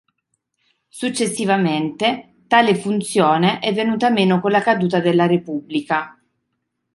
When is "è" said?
3.59-3.71